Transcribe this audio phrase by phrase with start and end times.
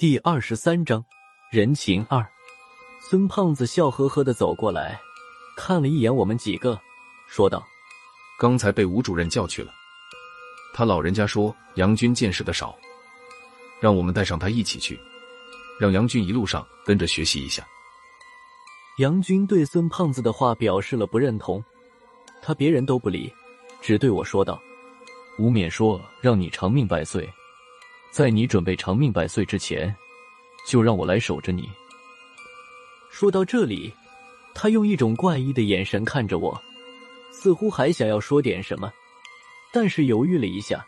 [0.00, 1.04] 第二十三章
[1.50, 2.26] 人情二。
[3.02, 4.98] 孙胖子笑呵呵的走过来，
[5.58, 6.80] 看了一眼我们几个，
[7.28, 7.62] 说道
[8.40, 9.70] ：“刚才被吴主任叫去了，
[10.72, 12.74] 他老人家说杨军见识的少，
[13.78, 14.98] 让我们带上他一起去，
[15.78, 17.62] 让杨军一路上跟着学习一下。”
[18.96, 21.62] 杨军对孙胖子的话表示了不认同，
[22.40, 23.30] 他别人都不理，
[23.82, 24.58] 只对我说道
[25.38, 27.30] ：“吴冕说让你长命百岁。”
[28.10, 29.94] 在你准备长命百岁之前，
[30.66, 31.68] 就让我来守着你。
[33.10, 33.92] 说到这里，
[34.54, 36.60] 他用一种怪异的眼神看着我，
[37.32, 38.92] 似乎还想要说点什么，
[39.72, 40.84] 但是犹豫了一下，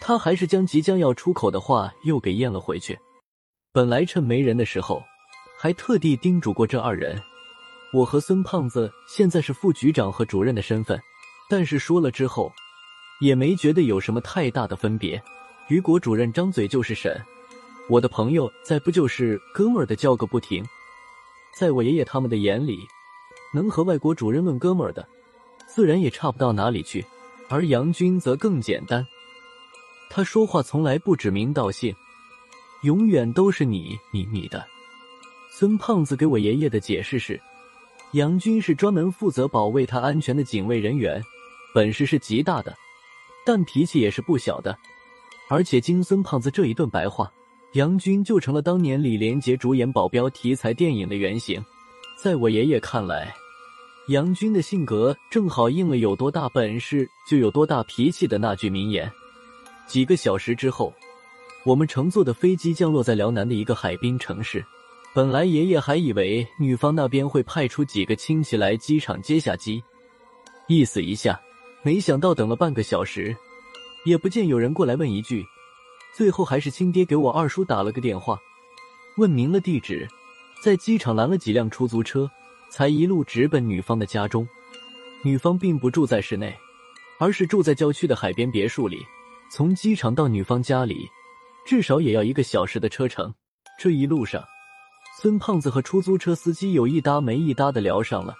[0.00, 2.98] 他还是将即将要出口的话又给咽了回去。
[3.72, 5.02] 本来趁没人的时候，
[5.58, 7.22] 还特地叮嘱过这二人，
[7.92, 10.98] 我和孙胖子现在是副局长和主任的身份，
[11.50, 12.50] 但是说了之后，
[13.20, 15.22] 也没觉得有什么太大的分别。
[15.68, 17.20] 雨果主任张嘴就是神，
[17.88, 20.64] 我的朋友再不就是哥们儿的叫个不停。
[21.58, 22.86] 在我爷爷他们的眼里，
[23.52, 25.08] 能和外国主任论哥们儿的，
[25.66, 27.04] 自然也差不到哪里去。
[27.48, 29.04] 而杨军则更简单，
[30.08, 31.92] 他说话从来不指名道姓，
[32.82, 34.64] 永远都是你你你的。
[35.50, 37.40] 孙胖子给我爷爷的解释是，
[38.12, 41.20] 杨军是专门负责保卫他安全的警卫人员，
[41.74, 42.72] 本事是极大的，
[43.44, 44.76] 但脾气也是不小的。
[45.48, 47.32] 而且经孙胖子这一顿白话，
[47.72, 51.64] 杨军就成了当年李连杰主演保镖题材电影的原型。
[52.16, 53.32] 在我爷爷看来，
[54.08, 59.10] 杨军的性格正好应了“有多大本事就有多大脾气”的那句名言。
[59.86, 60.92] 几个小时之后，
[61.64, 64.64] 我们乘坐的飞机降落在辽南的一个海滨城市。
[65.14, 69.82] 本来爷爷还以为女方那边会派出几个亲戚来机场接下机，
[70.66, 71.40] 意思一下，
[71.82, 73.34] 没想到等了半个小时。
[74.06, 75.44] 也不见有人过来问一句，
[76.16, 78.38] 最后还是亲爹给我二叔打了个电话，
[79.16, 80.06] 问明了地址，
[80.62, 82.30] 在机场拦了几辆出租车，
[82.70, 84.46] 才一路直奔女方的家中。
[85.24, 86.56] 女方并不住在市内，
[87.18, 89.04] 而是住在郊区的海边别墅里。
[89.50, 91.08] 从机场到女方家里，
[91.66, 93.34] 至少也要一个小时的车程。
[93.76, 94.40] 这一路上，
[95.20, 98.36] 孙胖子和出租车司机有一搭没一搭的聊上了。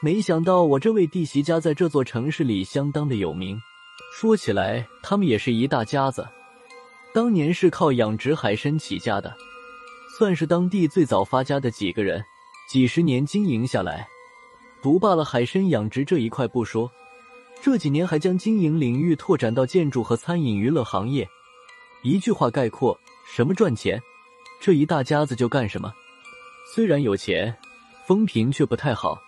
[0.00, 3.60] 没想到我这位弟媳家在这座城市里相当的有名。
[4.12, 6.26] 说起来，他们也是一大家子，
[7.14, 9.36] 当年是靠养殖海参起家的，
[10.18, 12.24] 算是当地最早发家的几个人。
[12.68, 14.06] 几十年经营下来，
[14.82, 16.90] 独霸了海参养殖这一块不说，
[17.62, 21.26] 这几年还将经营领域拓展到建筑和餐饮娱乐行业。
[22.02, 24.00] 一句话概括，什么赚钱，
[24.60, 25.92] 这一大家子就干什么。
[26.74, 27.56] 虽然有钱，
[28.06, 29.18] 风评却不太好。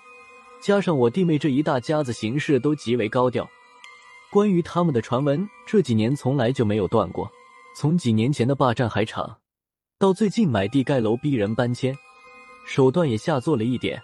[0.60, 3.48] 加上我弟妹这一大家子行事都极为高调。
[4.32, 7.28] 关于他们的传闻，这几年从来就没有断过。
[7.74, 9.36] 从几年前的霸占海场，
[9.98, 11.92] 到最近买地盖楼逼人搬迁，
[12.64, 14.00] 手段也下作了一点。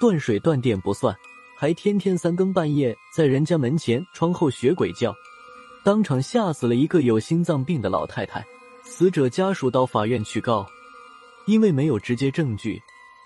[0.00, 1.14] 断水断电不算，
[1.54, 5.14] 还天天三更半夜在人家门前窗后学鬼叫，
[5.84, 8.42] 当场吓死了一个有心脏病的老太太。
[8.84, 10.66] 死者家属到法院去告，
[11.46, 12.80] 因为没有直接证据，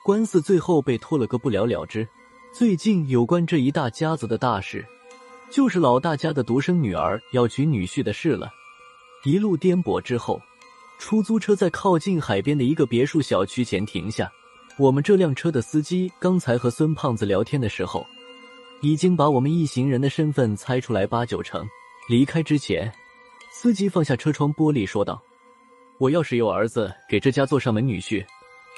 [0.05, 2.07] 官司最后被拖了个不了了之。
[2.53, 4.85] 最近有关这一大家子的大事。
[5.51, 8.53] 就是老大家的独生女儿要娶女婿的事了。
[9.25, 10.41] 一路颠簸之后，
[10.99, 14.31] 出租车在靠近海边的一个别墅小区前停下。
[14.79, 18.07] 我们这辆车的司机刚才和孙胖子聊天的时候，
[18.83, 21.67] 已经把我们一行人的身份猜出来八九成。
[22.09, 22.93] 离开之前，
[23.51, 25.21] 司机放下车窗玻璃说道
[25.99, 28.25] ：“我要是有儿子给这家做上门女婿，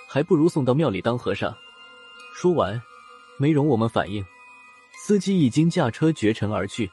[0.09, 1.53] 还不如送到庙里当和尚。”
[2.33, 2.81] 说完，
[3.37, 4.25] 没容我们反应。
[5.09, 6.91] 司机已经驾车绝尘而去，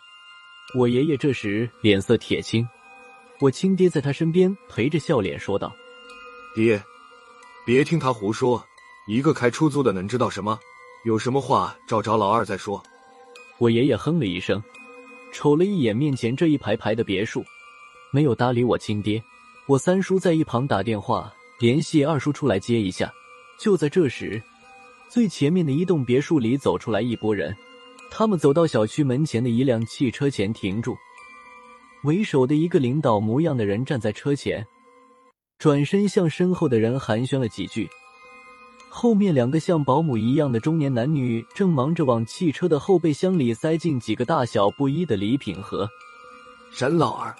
[0.73, 2.65] 我爷爷这时脸色铁青，
[3.41, 5.75] 我亲爹在他身边陪着笑脸说道
[6.55, 6.81] ：“爹，
[7.65, 8.65] 别听他胡说，
[9.05, 10.57] 一个开出租的能知道什么？
[11.03, 12.81] 有什么话找找老二再说。”
[13.59, 14.63] 我爷爷哼了一声，
[15.33, 17.43] 瞅了一眼面前这一排排的别墅，
[18.13, 19.21] 没有搭理我亲爹。
[19.67, 23.13] 我三叔在一旁打电话联系二叔出来接一下。
[23.59, 24.41] 就在这时，
[25.09, 27.53] 最前面的一栋别墅里走出来一拨人。
[28.17, 30.95] 他们走到小区门前的一辆汽车前停住，
[32.03, 34.65] 为首的一个领导模样的人站在车前，
[35.59, 37.89] 转身向身后的人寒暄了几句。
[38.87, 45.85] 后面两个像保姆一样的中年男女正忙着往汽车的后备箱里塞进几个大小不一的礼品盒。
[46.71, 47.35] 沈老二，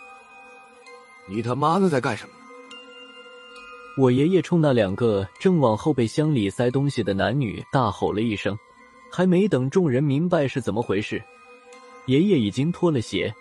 [1.30, 2.31] 你他妈的在干什么？
[3.98, 8.57] 我爷爷冲那两个正往后备箱里塞东西的男女大吼了一声。
[9.16, 11.24] 还没等众人明白是怎么回事，
[12.06, 13.34] 爷爷已经脱了鞋，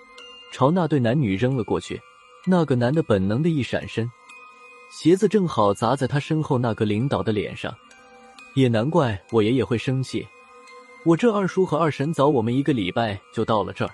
[0.53, 2.01] 朝那对男女扔了过去。
[2.47, 4.09] 那个男的本能的一闪身，
[4.93, 7.75] 鞋子正好砸在他身后那个领导的脸上。
[8.55, 10.25] 也难怪我爷爷会生气。
[11.05, 13.91] 我这二叔和二婶早我们一个礼拜就到了这儿，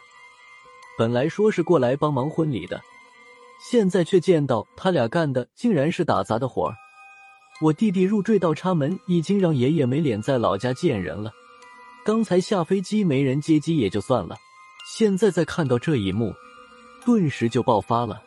[0.99, 2.79] 本来说是过来帮忙婚礼的，
[3.71, 6.75] 现在却见到他俩干的竟然是打杂的活儿。
[7.63, 11.33] 我弟弟入赘倒插门，已经让爷爷没脸在老家见人了。
[12.03, 14.37] 刚才下飞机没人接机也就算了，
[14.87, 16.35] 现在再看到这一幕，
[17.05, 18.23] 顿时就爆发了。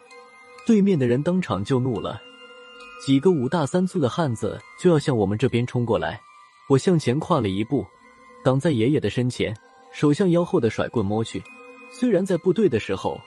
[0.66, 2.22] 对面的人当场就怒了。
[3.06, 6.22] 几个五大三粗的汉子就要向我们这边冲过来，
[6.70, 7.86] 我向前跨了一步，
[8.44, 9.54] 挡在爷爷的身前，
[9.92, 11.44] 手向腰后的甩棍摸去。
[11.92, 13.20] 虽然在部队的时候，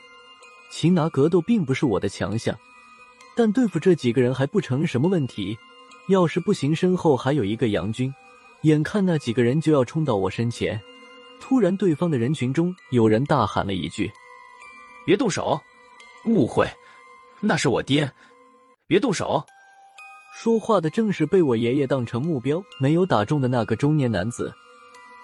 [0.70, 2.56] 擒拿格斗并不是我的强项，
[3.36, 5.58] 但对付这几个人还不成什么问题。
[6.08, 8.14] 要是不行，身后还有一个杨军。
[8.62, 10.80] 眼看那几个人就要冲到我身前，
[11.40, 14.10] 突然，对方的人群中有人大喊了一句
[15.06, 15.60] ：“别动手！”
[16.26, 16.68] 误会，
[17.40, 18.10] 那是我爹。
[18.88, 19.44] 别动手！
[20.34, 24.52] 说话的正是被我爷爷当成目标没有打中的那个中年男子，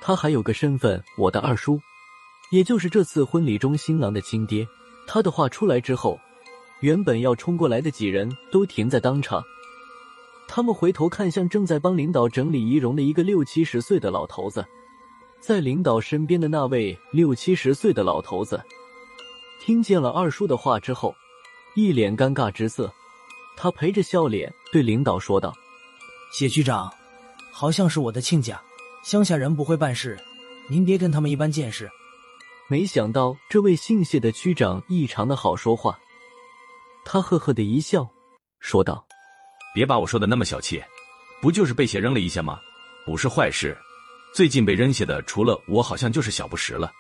[0.01, 1.81] 他还有个身份，我的二叔，
[2.51, 4.67] 也就是这次婚礼中新郎的亲爹。
[5.07, 6.19] 他的话出来之后，
[6.81, 9.43] 原本要冲过来的几人都停在当场，
[10.55, 14.63] 他们回头看向正在帮领导整理仪容的一个六七十岁的老头子，
[15.41, 18.63] 在领导身边的那位六七十岁的老头子，
[19.63, 21.15] 听见了二叔的话之后，
[21.75, 22.93] 一脸尴尬之色。
[23.57, 25.55] 他陪着笑脸对领导说道
[26.37, 26.93] ：“谢局长，
[27.51, 28.61] 好像是我的亲家，
[29.03, 30.19] 乡下人不会办事，
[30.69, 31.89] 您别跟他们一般见识。”
[32.69, 35.99] 没想到这位姓谢的区长异常的好说话，
[37.07, 38.07] 他呵呵的一笑，
[38.61, 39.07] 说道
[39.75, 40.83] ：“别把我说的那么小气，
[41.41, 42.61] 不就是被鞋扔了一下吗？
[43.05, 43.77] 不是坏事。
[44.35, 46.93] 最近被扔下的除了我，好像就是小不识了。”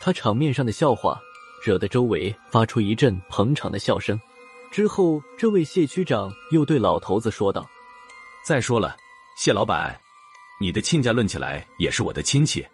[0.00, 1.20] 他场面上的笑话，
[1.62, 4.18] 惹得周围发出一阵捧场的笑声。
[4.70, 7.68] 之后，这位谢区长又对老头子说道
[8.46, 8.96] ：“再说了，
[9.36, 9.98] 谢老板，
[10.60, 12.66] 你的亲家论起来也是我的亲戚，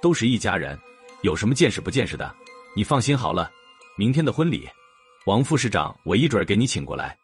[0.00, 0.78] 都是一家人，
[1.22, 2.32] 有什么见识不见识的？
[2.76, 3.50] 你放心好了，
[3.96, 4.68] 明天的婚礼，
[5.26, 7.18] 王副市长我一准儿给你请过来。”